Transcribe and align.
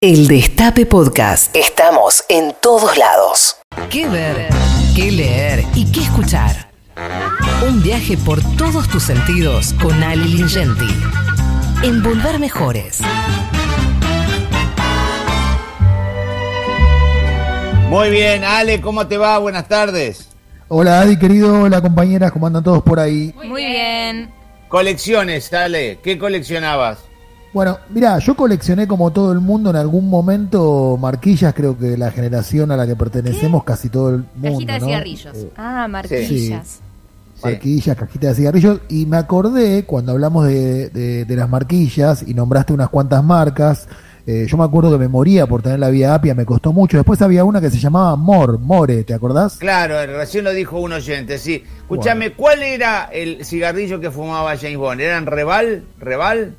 El 0.00 0.28
Destape 0.28 0.86
Podcast. 0.86 1.56
Estamos 1.56 2.24
en 2.28 2.54
todos 2.62 2.96
lados. 2.96 3.56
¿Qué 3.90 4.06
ver? 4.06 4.48
¿Qué 4.94 5.10
leer? 5.10 5.64
¿Y 5.74 5.90
qué 5.90 6.02
escuchar? 6.02 6.70
Un 7.66 7.82
viaje 7.82 8.16
por 8.16 8.38
todos 8.56 8.88
tus 8.88 9.02
sentidos 9.02 9.74
con 9.82 10.00
Ali 10.00 10.36
Lingenti. 10.36 10.86
En 11.82 12.00
Volver 12.00 12.38
Mejores. 12.38 13.00
Muy 17.88 18.10
bien, 18.10 18.44
Ale, 18.44 18.80
¿cómo 18.80 19.08
te 19.08 19.18
va? 19.18 19.36
Buenas 19.38 19.66
tardes. 19.66 20.28
Hola 20.68 21.00
Adi, 21.00 21.18
querido, 21.18 21.62
hola 21.62 21.80
compañeras, 21.80 22.30
¿cómo 22.30 22.46
andan 22.46 22.62
todos 22.62 22.84
por 22.84 23.00
ahí? 23.00 23.34
Muy 23.34 23.64
bien. 23.64 24.30
Colecciones, 24.68 25.52
Ale, 25.52 25.98
¿qué 26.04 26.16
coleccionabas? 26.20 27.07
Bueno, 27.52 27.78
mira, 27.90 28.18
yo 28.18 28.36
coleccioné 28.36 28.86
como 28.86 29.10
todo 29.10 29.32
el 29.32 29.40
mundo 29.40 29.70
en 29.70 29.76
algún 29.76 30.08
momento 30.10 30.98
marquillas, 31.00 31.54
creo 31.54 31.76
que 31.78 31.96
la 31.96 32.10
generación 32.10 32.70
a 32.70 32.76
la 32.76 32.86
que 32.86 32.94
pertenecemos, 32.94 33.64
casi 33.64 33.88
todo 33.88 34.10
el 34.10 34.24
mundo. 34.34 34.52
Cajita 34.58 34.72
de 34.74 34.80
¿no? 34.80 34.86
cigarrillos. 34.86 35.36
Eh, 35.36 35.50
ah, 35.56 35.88
marquillas. 35.88 36.80
marquillas, 37.42 37.96
cajitas 37.96 38.30
de 38.30 38.34
cigarrillos, 38.36 38.80
y 38.90 39.06
me 39.06 39.16
acordé 39.16 39.84
cuando 39.84 40.12
hablamos 40.12 40.46
de, 40.46 40.90
de- 40.90 41.24
de 41.24 41.36
las 41.36 41.48
marquillas 41.48 42.22
y 42.26 42.34
nombraste 42.34 42.72
unas 42.74 42.90
cuantas 42.90 43.24
marcas, 43.24 43.88
eh, 44.26 44.44
yo 44.46 44.58
me 44.58 44.64
acuerdo 44.64 44.90
que 44.92 44.98
me 44.98 45.08
moría 45.08 45.46
por 45.46 45.62
tener 45.62 45.78
la 45.78 45.88
vía 45.88 46.12
apia, 46.14 46.34
me 46.34 46.44
costó 46.44 46.74
mucho. 46.74 46.98
Después 46.98 47.22
había 47.22 47.44
una 47.44 47.62
que 47.62 47.70
se 47.70 47.78
llamaba 47.78 48.14
Mor, 48.14 48.58
More, 48.58 49.04
¿te 49.04 49.14
acordás? 49.14 49.56
Claro, 49.56 49.94
recién 50.18 50.44
lo 50.44 50.52
dijo 50.52 50.78
un 50.78 50.92
oyente, 50.92 51.38
sí. 51.38 51.64
Escúchame, 51.80 52.34
¿cuál 52.34 52.62
era 52.62 53.04
el 53.10 53.42
cigarrillo 53.46 53.98
que 54.00 54.10
fumaba 54.10 54.54
James 54.58 54.76
Bond? 54.76 55.00
¿Eran 55.00 55.24
Reval? 55.24 55.84
¿Reval? 55.98 56.54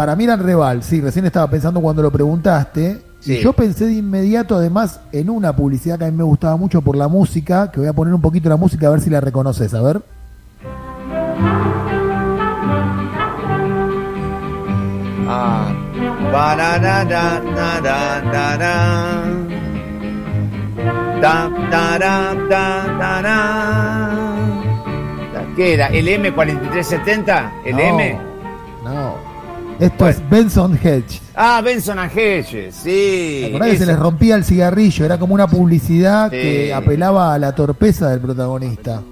Para 0.00 0.16
mí 0.16 0.24
eran 0.24 0.42
Reval, 0.42 0.82
sí, 0.82 0.98
recién 1.02 1.26
estaba 1.26 1.50
pensando 1.50 1.78
cuando 1.82 2.00
lo 2.00 2.10
preguntaste. 2.10 3.02
Sí. 3.18 3.34
Y 3.34 3.42
yo 3.42 3.52
pensé 3.52 3.84
de 3.84 3.92
inmediato, 3.92 4.56
además, 4.56 4.98
en 5.12 5.28
una 5.28 5.54
publicidad 5.54 5.98
que 5.98 6.06
a 6.06 6.10
mí 6.10 6.16
me 6.16 6.24
gustaba 6.24 6.56
mucho 6.56 6.80
por 6.80 6.96
la 6.96 7.06
música, 7.06 7.70
que 7.70 7.80
voy 7.80 7.88
a 7.90 7.92
poner 7.92 8.14
un 8.14 8.22
poquito 8.22 8.48
la 8.48 8.56
música 8.56 8.86
a 8.86 8.90
ver 8.92 9.02
si 9.02 9.10
la 9.10 9.20
reconoces, 9.20 9.74
a 9.74 9.82
ver. 9.82 10.00
Ah. 15.28 15.70
¿Qué 25.56 25.74
era? 25.74 25.88
¿El 25.88 26.08
M4370? 26.08 27.50
¿El 27.66 27.76
No, 27.76 27.82
M? 27.82 28.18
No. 28.82 29.29
Esto 29.80 30.04
Bueno. 30.04 30.10
es 30.18 30.30
Benson 30.30 30.78
Hedge. 30.82 31.20
Ah, 31.34 31.60
Benson 31.64 31.98
and 31.98 32.12
Hedges, 32.16 32.74
sí. 32.74 33.38
¿Te 33.40 33.46
acordás 33.48 33.70
que 33.70 33.78
se 33.78 33.86
les 33.86 33.98
rompía 33.98 34.34
el 34.36 34.44
cigarrillo? 34.44 35.04
Era 35.06 35.18
como 35.18 35.32
una 35.34 35.46
publicidad 35.46 36.30
Sí. 36.30 36.36
que 36.36 36.74
apelaba 36.74 37.32
a 37.34 37.38
la 37.38 37.54
torpeza 37.54 38.10
del 38.10 38.20
protagonista. 38.20 39.02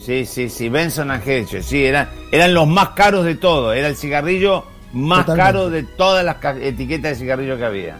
Sí, 0.00 0.24
sí, 0.26 0.48
sí, 0.48 0.68
Benson 0.68 1.10
and 1.10 1.22
Hedges, 1.28 1.64
sí, 1.66 1.84
eran, 1.84 2.08
eran 2.32 2.54
los 2.54 2.66
más 2.68 2.90
caros 2.90 3.24
de 3.24 3.34
todo, 3.36 3.72
era 3.72 3.86
el 3.88 3.96
cigarrillo 3.96 4.64
más 4.92 5.20
Totalmente. 5.20 5.46
caro 5.52 5.70
de 5.70 5.82
todas 5.84 6.24
las 6.24 6.36
etiquetas 6.60 7.12
de 7.12 7.16
cigarrillo 7.16 7.56
que 7.56 7.64
había. 7.64 7.96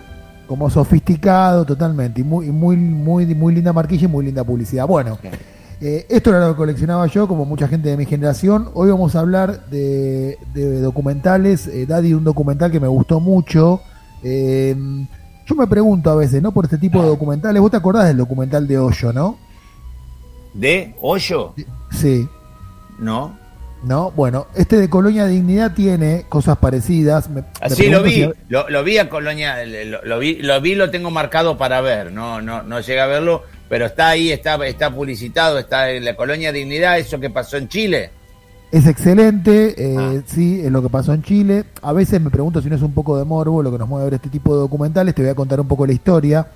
Como 0.47 0.69
sofisticado 0.69 1.65
totalmente. 1.65 2.21
Y 2.21 2.25
muy, 2.25 2.47
y 2.47 2.51
muy, 2.51 2.77
muy, 2.77 3.27
muy 3.35 3.55
linda 3.55 3.73
marquilla 3.73 4.05
y 4.05 4.09
muy 4.09 4.25
linda 4.27 4.45
publicidad. 4.45 4.87
Bueno. 4.87 5.19
Eh, 5.85 6.07
esto 6.11 6.31
era 6.31 6.39
lo 6.47 6.53
que 6.53 6.59
coleccionaba 6.59 7.07
yo, 7.09 7.27
como 7.27 7.45
mucha 7.45 7.67
gente 7.67 7.89
de 7.89 7.97
mi 7.97 8.07
generación. 8.07 8.69
Hoy 8.75 8.89
vamos 8.91 9.17
a 9.17 9.21
hablar 9.21 9.67
de, 9.67 10.39
de 10.55 10.81
documentales. 10.81 11.67
Eh, 11.67 11.87
Daddy, 11.87 12.15
un 12.15 12.23
documental 12.23 12.71
que 12.71 12.79
me 12.79 12.87
gustó 12.87 13.19
mucho. 13.19 13.81
Eh, 14.23 14.77
yo 15.45 15.55
me 15.57 15.67
pregunto 15.67 16.09
a 16.11 16.15
veces, 16.15 16.41
¿no? 16.41 16.53
Por 16.53 16.67
este 16.67 16.79
tipo 16.79 17.03
de 17.03 17.09
documentales. 17.09 17.61
¿Vos 17.61 17.73
te 17.73 17.77
acordás 17.79 18.07
del 18.07 18.17
documental 18.17 18.69
de 18.69 18.79
Hoyo, 18.79 19.13
no? 19.13 19.39
¿De 20.55 20.95
Hoyo? 21.01 21.53
Sí. 21.91 22.29
¿No? 23.01 23.37
¿No? 23.83 24.13
Bueno, 24.13 24.47
este 24.55 24.77
de 24.79 24.89
Colonia 24.89 25.27
Dignidad 25.27 25.75
tiene 25.75 26.27
cosas 26.29 26.59
parecidas. 26.59 27.29
Me- 27.29 27.41
me 27.43 27.47
Así 27.61 27.89
lo 27.91 28.03
pregunto 28.03 28.05
vi, 28.05 28.13
si- 28.45 28.53
lo, 28.53 28.71
lo 28.71 28.85
vi 28.85 28.99
a 28.99 29.09
Colonia, 29.09 29.57
lo, 29.65 30.05
lo 30.05 30.19
vi, 30.21 30.37
lo 30.37 30.61
vi, 30.61 30.77
lo 30.77 30.91
tengo 30.93 31.11
marcado 31.11 31.59
para 31.59 31.81
ver, 31.81 32.13
no, 32.13 32.41
no, 32.41 32.63
no 32.63 32.79
llegué 32.79 33.01
a 33.01 33.07
verlo, 33.07 33.43
pero 33.73 33.87
está 33.87 34.09
ahí, 34.09 34.31
está, 34.31 34.57
está 34.67 34.95
publicitado, 34.95 35.59
está 35.59 35.91
en 35.93 36.05
la 36.05 36.15
Colonia 36.15 36.53
Dignidad, 36.53 36.99
eso 36.99 37.19
que 37.19 37.31
pasó 37.31 37.57
en 37.57 37.69
Chile. 37.69 38.11
Es 38.71 38.87
excelente, 38.87 39.75
eh, 39.79 39.97
Ah. 39.99 40.23
sí, 40.27 40.61
es 40.63 40.71
lo 40.71 40.83
que 40.83 40.91
pasó 40.91 41.15
en 41.15 41.23
Chile. 41.23 41.65
A 41.81 41.95
veces 41.95 42.21
me 42.21 42.29
pregunto 42.29 42.61
si 42.61 42.69
no 42.69 42.77
es 42.77 42.83
un 42.83 42.93
poco 42.93 43.17
de 43.17 43.25
morbo 43.25 43.63
lo 43.63 43.73
que 43.73 43.79
nos 43.79 43.89
mueve 43.89 44.03
a 44.03 44.05
ver 44.11 44.15
este 44.17 44.29
tipo 44.29 44.53
de 44.55 44.61
documentales. 44.61 45.15
Te 45.15 45.23
voy 45.23 45.31
a 45.31 45.35
contar 45.35 45.59
un 45.59 45.69
poco 45.69 45.87
la 45.87 45.95
historia. 45.95 46.49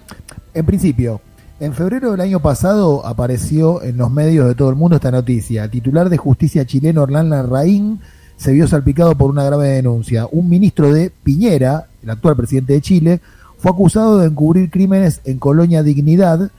En 0.53 0.67
principio, 0.67 1.23
en 1.59 1.73
febrero 1.73 2.11
del 2.11 2.21
año 2.21 2.41
pasado 2.41 3.07
apareció 3.07 3.83
en 3.83 3.97
los 3.97 4.11
medios 4.11 4.47
de 4.47 4.55
todo 4.55 4.69
el 4.69 4.77
mundo 4.77 4.97
esta 4.97 5.11
noticia. 5.11 5.65
El 5.65 5.71
titular 5.71 6.11
de 6.11 6.19
justicia 6.19 6.67
chileno 6.67 7.01
Orlán 7.05 7.31
Larraín 7.31 7.99
se 8.37 8.53
vio 8.53 8.69
salpicado 8.69 9.17
por 9.17 9.31
una 9.31 9.43
grave 9.45 9.69
denuncia. 9.69 10.29
Un 10.31 10.51
ministro 10.51 10.93
de 10.93 11.11
Piñera, 11.23 11.87
el 12.03 12.11
actual 12.11 12.37
presidente 12.37 12.75
de 12.75 12.83
Chile, 12.83 13.21
fue 13.57 13.71
acusado 13.71 14.19
de 14.19 14.27
encubrir 14.27 14.69
crímenes 14.69 15.23
en 15.25 15.39
Colonia 15.39 15.83
Dignidad 15.83 16.51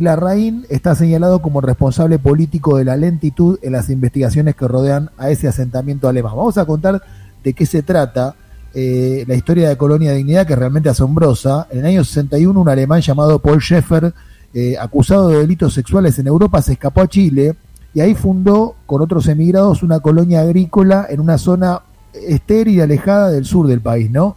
Larraín 0.00 0.64
está 0.70 0.94
señalado 0.94 1.42
como 1.42 1.60
responsable 1.60 2.18
político 2.18 2.78
de 2.78 2.84
la 2.84 2.96
lentitud 2.96 3.58
en 3.62 3.72
las 3.72 3.90
investigaciones 3.90 4.56
que 4.56 4.66
rodean 4.66 5.10
a 5.18 5.30
ese 5.30 5.48
asentamiento 5.48 6.08
alemán. 6.08 6.32
Vamos 6.34 6.56
a 6.56 6.64
contar 6.64 7.02
de 7.44 7.52
qué 7.52 7.66
se 7.66 7.82
trata 7.82 8.34
eh, 8.74 9.24
la 9.28 9.34
historia 9.34 9.68
de 9.68 9.76
Colonia 9.76 10.12
Dignidad, 10.12 10.46
que 10.46 10.54
es 10.54 10.58
realmente 10.58 10.88
asombrosa. 10.88 11.68
En 11.70 11.80
el 11.80 11.86
año 11.86 12.04
61, 12.04 12.58
un 12.58 12.68
alemán 12.68 13.02
llamado 13.02 13.38
Paul 13.38 13.60
Schäfer, 13.60 14.14
eh, 14.54 14.76
acusado 14.80 15.28
de 15.28 15.38
delitos 15.38 15.74
sexuales 15.74 16.18
en 16.18 16.26
Europa, 16.26 16.62
se 16.62 16.72
escapó 16.72 17.02
a 17.02 17.08
Chile 17.08 17.54
y 17.92 18.00
ahí 18.00 18.14
fundó 18.14 18.76
con 18.86 19.02
otros 19.02 19.28
emigrados 19.28 19.82
una 19.82 20.00
colonia 20.00 20.40
agrícola 20.40 21.06
en 21.10 21.20
una 21.20 21.36
zona 21.36 21.82
estéril 22.14 22.76
y 22.76 22.80
alejada 22.80 23.30
del 23.30 23.44
sur 23.44 23.66
del 23.66 23.80
país, 23.80 24.10
¿no? 24.10 24.36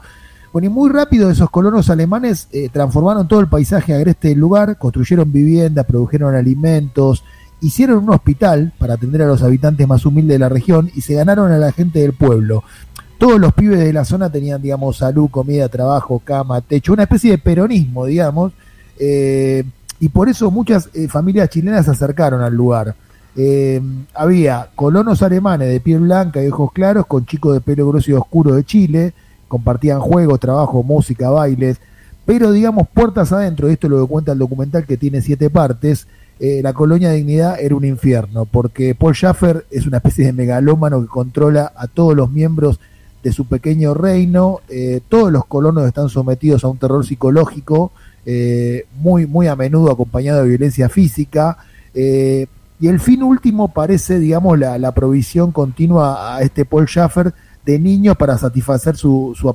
Bueno, 0.56 0.68
y 0.68 0.70
muy 0.70 0.90
rápido 0.90 1.30
esos 1.30 1.50
colonos 1.50 1.90
alemanes 1.90 2.48
eh, 2.54 2.70
transformaron 2.72 3.28
todo 3.28 3.42
el 3.42 3.48
paisaje 3.48 3.94
agreste 3.94 4.30
del 4.30 4.40
lugar, 4.40 4.78
construyeron 4.78 5.30
viviendas, 5.30 5.86
produjeron 5.86 6.34
alimentos, 6.34 7.26
hicieron 7.60 8.06
un 8.06 8.12
hospital 8.12 8.72
para 8.80 8.94
atender 8.94 9.24
a 9.24 9.28
los 9.28 9.44
habitantes 9.44 9.86
más 9.86 10.06
humildes 10.06 10.36
de 10.36 10.40
la 10.40 10.48
región 10.48 10.90
y 10.96 11.02
se 11.02 11.16
ganaron 11.16 11.52
a 11.52 11.58
la 11.58 11.74
gente 11.74 12.00
del 12.00 12.14
pueblo. 12.14 12.64
Todos 13.18 13.38
los 13.38 13.52
pibes 13.52 13.80
de 13.80 13.92
la 13.92 14.06
zona 14.06 14.32
tenían, 14.32 14.62
digamos, 14.62 14.96
salud, 14.96 15.30
comida, 15.30 15.68
trabajo, 15.68 16.22
cama, 16.24 16.62
techo, 16.62 16.94
una 16.94 17.04
especie 17.04 17.32
de 17.32 17.38
peronismo, 17.38 18.06
digamos, 18.06 18.54
eh, 18.98 19.66
y 20.00 20.08
por 20.08 20.30
eso 20.30 20.52
muchas 20.52 20.90
eh, 20.94 21.10
familias 21.10 21.50
chilenas 21.50 21.84
se 21.84 21.92
acercaron 21.92 22.42
al 22.42 22.56
lugar. 22.56 22.96
Había 24.14 24.70
colonos 24.74 25.22
alemanes 25.22 25.68
de 25.68 25.82
piel 25.82 26.00
blanca 26.00 26.42
y 26.42 26.48
ojos 26.48 26.72
claros 26.72 27.08
con 27.08 27.26
chicos 27.26 27.52
de 27.56 27.60
pelo 27.60 27.90
grueso 27.90 28.12
y 28.12 28.14
oscuro 28.14 28.56
de 28.56 28.64
Chile, 28.64 29.14
compartían 29.48 30.00
juegos, 30.00 30.40
trabajo, 30.40 30.84
música, 30.84 31.30
bailes, 31.30 31.80
pero 32.26 32.52
digamos 32.52 32.88
puertas 32.88 33.32
adentro, 33.32 33.70
esto 33.70 33.88
es 33.88 33.92
lo 33.92 34.02
que 34.02 34.12
cuenta 34.12 34.32
el 34.32 34.40
documental 34.40 34.86
que 34.86 34.98
tiene 34.98 35.22
siete 35.22 35.50
partes, 35.50 36.08
eh, 36.40 36.62
la 36.62 36.74
colonia 36.74 37.12
Dignidad 37.12 37.60
era 37.60 37.76
un 37.76 37.86
infierno, 37.86 38.46
porque 38.46 38.96
Paul 38.96 39.14
Schaffer 39.14 39.66
es 39.72 39.88
una 39.88 39.98
especie 39.98 40.26
de 40.26 40.34
megalómano 40.34 41.02
que 41.02 41.08
controla 41.08 41.72
a 41.76 41.88
todos 41.88 42.16
los 42.16 42.30
miembros 42.32 42.80
de 43.24 43.32
su 43.32 43.46
pequeño 43.46 43.94
reino, 43.94 44.60
eh, 44.68 45.02
todos 45.08 45.32
los 45.32 45.46
colonos 45.46 45.88
están 45.88 46.10
sometidos 46.10 46.64
a 46.64 46.68
un 46.68 46.78
terror 46.78 47.06
psicológico, 47.06 47.92
eh, 48.26 48.86
muy, 48.98 49.28
muy 49.28 49.48
a 49.48 49.56
menudo 49.56 49.92
acompañado 49.92 50.42
de 50.42 50.50
violencia 50.50 50.90
física, 50.90 51.58
y 52.78 52.90
el 52.90 53.00
fin 53.00 53.24
último 53.24 53.70
parece, 53.70 54.20
digamos, 54.20 54.60
la, 54.60 54.78
la 54.78 54.92
provisión 54.92 55.54
continua 55.54 56.36
a 56.36 56.42
este 56.42 56.66
Paul 56.66 56.88
Schaffer 56.88 57.34
de 57.66 57.80
niños 57.80 58.16
para 58.16 58.38
satisfacer 58.38 58.96
su, 58.96 59.34
su 59.36 59.54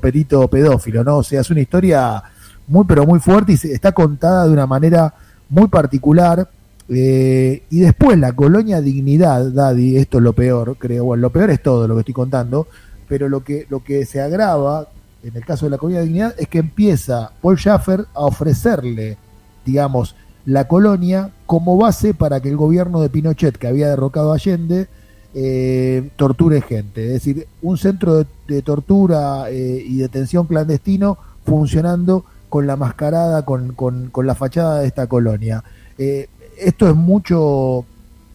pedófilo, 0.49 1.05
¿no? 1.05 1.19
O 1.19 1.23
sea, 1.23 1.41
es 1.41 1.51
una 1.51 1.61
historia 1.61 2.23
muy, 2.67 2.85
pero 2.85 3.07
muy 3.07 3.21
fuerte 3.21 3.53
y 3.53 3.57
se- 3.57 3.73
está 3.73 3.93
contada 3.93 4.47
de 4.47 4.53
una 4.53 4.67
manera 4.67 5.15
muy 5.49 5.69
particular. 5.69 6.49
eh, 6.93 7.63
y 7.71 7.79
después 7.81 8.19
la 8.19 8.33
colonia 8.33 8.81
Dignidad, 8.81 9.53
Daddy, 9.53 9.97
esto 9.97 10.19
es 10.19 10.25
lo 10.25 10.33
peor, 10.33 10.77
creo, 10.77 11.05
bueno, 11.05 11.21
lo 11.23 11.31
peor 11.31 11.51
es 11.51 11.63
todo 11.63 11.87
lo 11.87 11.95
que 11.95 12.01
estoy 12.01 12.15
contando, 12.15 12.67
pero 13.09 13.29
lo 13.29 13.45
que, 13.45 13.67
lo 13.71 13.85
que 13.85 14.05
se 14.05 14.21
agrava 14.21 14.89
en 15.23 15.37
el 15.37 15.45
caso 15.45 15.67
de 15.67 15.71
la 15.71 15.79
colonia 15.79 16.01
Dignidad 16.03 16.35
es 16.37 16.49
que 16.49 16.59
empieza 16.59 17.31
Paul 17.41 17.57
Schaffer 17.59 18.07
a 18.13 18.21
ofrecerle, 18.23 19.19
digamos, 19.65 20.17
la 20.47 20.67
colonia 20.67 21.31
como 21.47 21.77
base 21.77 22.13
para 22.15 22.41
que 22.41 22.49
el 22.49 22.57
gobierno 22.57 23.01
de 23.01 23.09
Pinochet, 23.11 23.57
que 23.57 23.69
había 23.69 23.89
derrocado 23.91 24.33
a 24.33 24.35
Allende, 24.37 24.89
eh, 25.33 26.11
torture 26.17 26.61
gente. 26.61 27.07
Es 27.07 27.13
decir, 27.13 27.47
un 27.63 27.79
centro 27.79 28.25
de, 28.49 28.63
tortura 28.63 29.49
eh, 29.49 29.81
y 29.87 29.99
detención 29.99 30.47
clandestino 30.47 31.19
funcionando 31.45 32.25
con 32.49 32.67
la 32.67 32.75
mascarada, 32.75 33.45
con, 33.45 33.75
con, 33.75 34.27
la 34.27 34.35
fachada 34.35 34.81
de 34.81 34.89
esta 34.89 35.07
colonia. 35.07 35.63
Eh, 35.99 36.29
esto 36.59 36.89
es 36.89 36.97
mucho, 36.97 37.85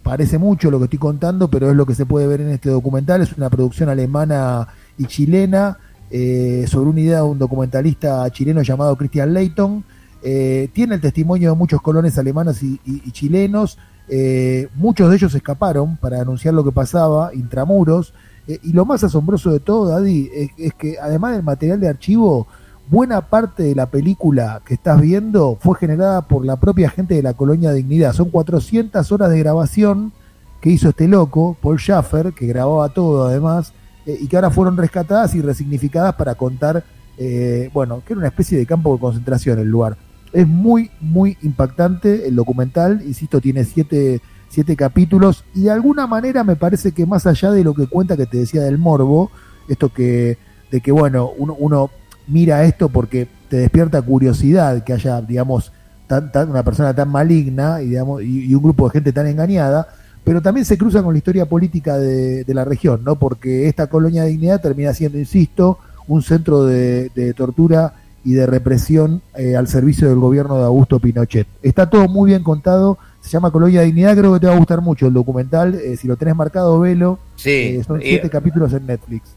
parece 0.04 0.38
mucho 0.38 0.72
lo 0.72 0.78
que 0.80 0.86
estoy 0.86 1.00
contando, 1.00 1.50
pero 1.50 1.70
es 1.70 1.76
lo 1.76 1.86
que 1.86 1.96
se 1.96 2.06
puede 2.06 2.28
ver 2.28 2.40
en 2.40 2.52
este 2.52 2.70
documental. 2.70 3.22
Es 3.22 3.34
una 3.34 3.50
producción 3.50 3.90
alemana 3.90 4.68
y 4.98 5.06
chilena 5.06 5.78
sobre 6.10 6.90
una 6.90 7.02
idea 7.02 7.18
de 7.18 7.24
un 7.24 7.40
documentalista 7.40 8.30
chileno 8.32 8.62
llamado 8.62 8.96
Christian 8.96 9.34
Leighton. 9.34 9.84
Tiene 10.22 10.96
el 10.96 11.02
testimonio 11.02 11.50
de 11.50 11.58
muchos 11.58 11.82
colones 11.82 12.18
alemanes 12.18 12.64
y, 12.64 13.12
chilenos. 13.12 13.78
Eh, 14.08 14.68
muchos 14.76 15.10
de 15.10 15.16
ellos 15.16 15.34
escaparon 15.34 15.98
para 15.98 16.22
anunciar 16.22 16.54
lo 16.54 16.64
que 16.64 16.72
pasaba, 16.72 17.34
intramuros. 17.34 18.14
y 18.48 18.74
lo 18.74 18.86
más 18.86 19.04
asombroso 19.04 19.52
de 19.52 19.60
todo, 19.60 19.90
Daddy, 19.90 20.30
es, 20.58 20.74
que 20.76 20.98
además 21.02 21.34
del 21.34 21.44
material 21.44 21.80
de 21.80 21.90
archivo, 21.90 22.48
buena 22.90 23.22
parte 23.22 23.64
de 23.64 23.74
la 23.74 23.88
película 23.88 24.62
que 24.64 24.76
estás 24.76 25.02
viendo 25.02 25.58
fue 25.60 25.76
generada 25.78 26.22
por 26.22 26.46
la 26.46 26.58
propia 26.58 26.90
gente 26.90 27.16
de 27.16 27.24
la 27.24 27.34
colonia 27.34 27.72
Dignidad. 27.72 28.14
Son 28.14 28.30
400 28.30 29.12
horas 29.12 29.32
de 29.32 29.40
grabación 29.40 30.14
que 30.62 30.70
hizo 30.70 30.90
este 30.90 31.08
loco, 31.08 31.58
Paul 31.62 31.78
Schaffer, 31.78 32.34
que 32.34 32.48
grababa 32.48 32.90
todo 32.90 33.28
además, 33.28 33.74
eh, 34.06 34.18
y 34.22 34.28
que 34.28 34.36
ahora 34.36 34.50
fueron 34.50 34.78
rescatadas 34.78 35.36
y 35.36 35.42
resignificadas 35.42 36.16
para 36.16 36.36
contar, 36.36 36.84
eh, 37.18 37.70
bueno, 37.74 38.02
que 38.06 38.14
era 38.14 38.20
una 38.20 38.28
especie 38.28 38.58
de 38.58 38.66
campo 38.66 38.94
de 38.94 39.00
concentración 39.00 39.60
el 39.60 39.68
lugar. 39.68 39.98
Es 40.36 40.48
muy, 40.48 40.92
muy 41.00 41.38
impactante 41.42 42.28
el 42.28 42.36
documental, 42.36 43.02
insisto, 43.06 43.40
tiene 43.40 43.64
siete, 43.64 44.22
siete 44.50 44.76
capítulos 44.76 45.46
y 45.54 45.64
de 45.64 45.72
alguna 45.72 46.08
manera 46.08 46.44
me 46.44 46.56
parece 46.56 46.92
que 46.92 47.06
más 47.06 47.26
allá 47.26 47.52
de 47.52 47.64
lo 47.64 47.74
que 47.74 47.88
cuenta 47.88 48.18
que 48.18 48.26
te 48.26 48.40
decía 48.40 48.62
del 48.62 48.78
morbo, 48.78 49.32
esto 49.68 49.92
que, 49.94 50.38
de 50.72 50.82
que, 50.82 50.92
bueno, 50.92 51.32
uno, 51.38 51.56
uno 51.58 51.90
mira 52.28 52.64
esto 52.66 52.90
porque 52.90 53.28
te 53.50 53.58
despierta 53.58 54.02
curiosidad 54.02 54.84
que 54.84 54.94
haya, 54.94 55.22
digamos, 55.22 55.72
tan, 56.08 56.32
una 56.50 56.64
persona 56.64 56.94
tan 56.94 57.10
maligna 57.10 57.82
y, 57.82 57.90
digamos, 57.90 58.22
y, 58.22 58.54
un 58.54 58.62
grupo 58.64 58.86
de 58.88 58.94
gente 58.94 59.12
tan 59.12 59.28
engañada, 59.28 59.88
pero 60.24 60.42
también 60.42 60.66
se 60.66 60.78
cruza 60.78 61.04
con 61.04 61.14
la 61.14 61.18
historia 61.18 61.46
política 61.46 61.98
de, 61.98 62.46
la 62.48 62.66
región, 62.66 63.04
¿no? 63.04 63.18
Porque 63.18 63.68
esta 63.68 63.88
colonia 63.88 64.24
de 64.24 64.30
dignidad 64.30 64.62
termina 64.62 64.94
siendo, 64.94 65.18
insisto, 65.18 65.80
un 66.08 66.22
centro 66.22 66.64
de, 66.66 67.34
tortura 67.36 67.94
y 68.26 68.34
de 68.34 68.48
represión 68.48 69.22
eh, 69.38 69.56
al 69.56 69.68
servicio 69.68 70.10
del 70.10 70.18
gobierno 70.18 70.58
de 70.58 70.66
Augusto 70.66 71.00
Pinochet. 71.00 71.48
Está 71.62 71.90
todo 71.90 72.10
muy 72.10 72.32
bien 72.32 72.44
contado, 72.44 72.98
se 73.22 73.30
llama 73.30 73.52
Colonia 73.52 73.82
de 73.82 73.86
Dignidad, 73.86 74.18
creo 74.18 74.34
que 74.34 74.40
te 74.40 74.48
va 74.48 74.56
a 74.56 74.58
gustar 74.58 74.82
mucho 74.82 75.08
el 75.08 75.14
documental, 75.14 75.76
eh, 75.76 75.96
si 75.96 76.08
lo 76.08 76.18
tenés 76.18 76.36
marcado, 76.36 76.80
velo. 76.80 77.20
Sí. 77.36 77.78
Eh, 77.78 77.84
son 77.86 78.02
siete 78.02 78.30
capítulos 78.30 78.74
en 78.74 78.88
Netflix. 78.88 79.30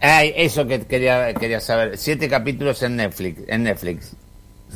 Ay, 0.00 0.32
eso 0.36 0.66
que 0.66 0.80
quería, 0.82 1.32
quería 1.32 1.60
saber, 1.60 1.96
siete 1.96 2.28
capítulos 2.28 2.82
en 2.82 2.96
Netflix, 2.96 3.40
en 3.48 3.62
Netflix. 3.62 4.12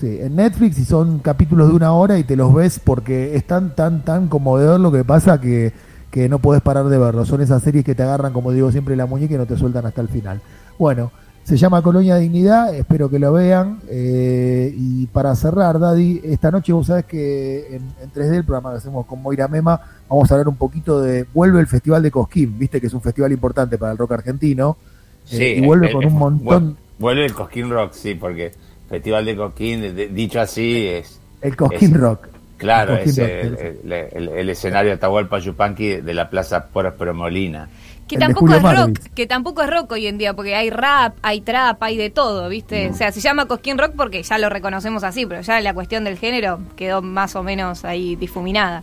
Sí, 0.01 0.19
en 0.21 0.37
Netflix 0.37 0.79
y 0.79 0.85
son 0.87 1.19
capítulos 1.19 1.69
de 1.69 1.75
una 1.75 1.93
hora 1.93 2.19
y 2.19 2.25
te 2.25 2.37
los 2.37 2.53
ves 2.53 2.81
porque 2.83 3.37
es 3.37 3.47
tan, 3.47 3.77
tan, 3.77 4.05
tan 4.05 4.29
conmovedor 4.29 4.81
lo 4.81 4.91
que 4.91 5.05
pasa 5.05 5.41
que, 5.41 5.73
que 6.11 6.31
no 6.31 6.39
puedes 6.39 6.63
parar 6.63 6.87
de 6.87 6.99
verlo. 6.99 7.27
Son 7.27 7.43
esas 7.43 7.63
series 7.63 7.85
que 7.85 7.95
te 7.95 8.03
agarran, 8.03 8.33
como 8.33 8.53
digo 8.53 8.73
siempre, 8.73 8.97
la 8.97 9.07
muñeca 9.07 9.35
y 9.35 9.39
no 9.39 9.47
te 9.47 9.57
sueltan 9.57 9.85
hasta 9.85 10.01
el 10.01 10.09
final. 10.09 10.41
Bueno, 10.79 11.13
se 11.45 11.59
llama 11.59 11.83
Colonia 11.83 12.17
Dignidad, 12.17 12.75
espero 12.75 13.11
que 13.11 13.19
lo 13.19 13.33
vean. 13.33 13.81
Eh, 13.89 14.75
y 14.77 15.07
para 15.09 15.37
cerrar, 15.37 15.79
Daddy, 15.79 16.23
esta 16.25 16.51
noche 16.51 16.73
vos 16.73 16.87
sabés 16.87 17.05
que 17.05 17.77
en, 17.77 18.13
3D, 18.13 18.37
el 18.37 18.45
programa 18.45 18.71
que 18.71 18.79
hacemos 18.79 19.05
con 19.05 19.21
Moira 19.21 19.47
Mema, 19.47 19.79
vamos 20.09 20.31
a 20.31 20.35
hablar 20.35 20.49
un 20.49 20.57
poquito 20.57 21.03
de. 21.03 21.27
Vuelve 21.35 21.61
el 21.61 21.67
Festival 21.67 22.03
de 22.03 22.11
Cosquín, 22.11 22.59
viste 22.59 22.81
que 22.81 22.87
es 22.87 22.95
un 22.95 23.03
festival 23.03 23.31
importante 23.33 23.77
para 23.77 23.93
el 23.93 23.99
rock 23.99 24.13
argentino. 24.13 24.79
Sí, 25.25 25.43
eh, 25.43 25.59
y 25.59 25.61
vuelve 25.61 25.93
con 25.93 26.07
un 26.07 26.15
montón. 26.15 26.77
Vuelve 26.99 27.27
el 27.27 27.35
Cosquín 27.35 27.69
Rock, 27.69 27.93
sí, 27.93 28.15
porque 28.15 28.53
Festival 28.89 29.27
de 29.27 29.37
Cosquín, 29.37 29.95
dicho 30.15 30.41
así, 30.41 30.87
es. 30.87 31.21
El 31.43 31.57
Cosquín 31.57 31.95
Rock. 31.95 32.34
Claro, 32.57 32.97
es 32.97 33.19
el, 33.19 34.49
escenario 34.49 34.93
Atahualpa 34.93 35.39
Yupanqui 35.39 36.01
de 36.01 36.15
la 36.15 36.31
Plaza 36.31 36.67
Próspero 36.69 37.15
Molina. 37.15 37.69
Que 38.07 38.19
tampoco 38.19 38.55
es 38.55 38.63
rock, 38.63 38.99
que 39.15 39.27
tampoco 39.27 39.63
es 39.63 39.71
rock 39.71 39.93
hoy 39.93 40.07
en 40.07 40.19
día, 40.19 40.35
porque 40.35 40.55
hay 40.55 40.69
rap, 40.69 41.17
hay 41.23 41.41
trap, 41.41 41.83
hay 41.83 41.97
de 41.97 42.11
todo, 42.11 42.49
¿viste? 42.49 42.91
O 42.91 42.95
sea, 42.95 43.13
se 43.13 43.21
llama 43.21 43.47
Cosquín 43.47 43.79
Rock 43.79 43.93
porque 43.97 44.23
ya 44.23 44.37
lo 44.37 44.51
reconocemos 44.51 45.05
así, 45.05 45.25
pero 45.25 45.41
ya 45.41 45.61
la 45.61 45.73
cuestión 45.73 46.05
del 46.05 46.19
género 46.19 46.61
quedó 46.77 47.01
más 47.01 47.35
o 47.35 47.43
menos 47.43 47.85
ahí 47.85 48.15
difuminada. 48.15 48.83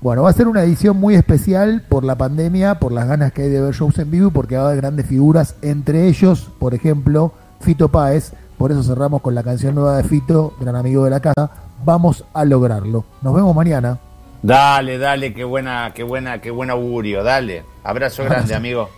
Bueno, 0.00 0.22
va 0.22 0.30
a 0.30 0.32
ser 0.32 0.46
una 0.46 0.62
edición 0.62 0.96
muy 0.96 1.16
especial 1.16 1.82
por 1.88 2.04
la 2.04 2.16
pandemia, 2.16 2.78
por 2.78 2.92
las 2.92 3.08
ganas 3.08 3.32
que 3.32 3.42
hay 3.42 3.48
de 3.48 3.60
ver 3.60 3.74
shows 3.74 3.98
en 3.98 4.10
vivo, 4.10 4.30
porque 4.30 4.56
va 4.56 4.62
a 4.62 4.66
haber 4.66 4.80
grandes 4.80 5.06
figuras, 5.06 5.56
entre 5.62 6.06
ellos, 6.06 6.48
por 6.60 6.74
ejemplo, 6.74 7.32
Fito 7.60 7.88
Páez, 7.88 8.32
por 8.58 8.70
eso 8.70 8.82
cerramos 8.82 9.22
con 9.22 9.34
la 9.34 9.42
canción 9.42 9.74
nueva 9.74 9.96
de 9.96 10.04
Fito, 10.04 10.54
gran 10.60 10.76
amigo 10.76 11.04
de 11.04 11.10
la 11.10 11.20
casa. 11.20 11.50
Vamos 11.84 12.24
a 12.32 12.44
lograrlo. 12.44 13.04
Nos 13.22 13.34
vemos 13.34 13.54
mañana. 13.54 13.98
Dale, 14.42 14.98
dale, 14.98 15.34
qué 15.34 15.44
buena, 15.44 15.92
qué 15.94 16.02
buena, 16.02 16.40
qué 16.40 16.50
buen 16.50 16.70
augurio. 16.70 17.22
Dale. 17.22 17.64
Abrazo 17.84 18.24
grande, 18.24 18.54
amigo. 18.54 18.90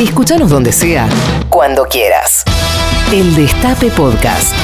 Escúchanos 0.00 0.50
donde 0.50 0.72
sea, 0.72 1.08
cuando 1.48 1.84
quieras. 1.84 2.44
El 3.12 3.34
Destape 3.36 3.90
Podcast. 3.90 4.54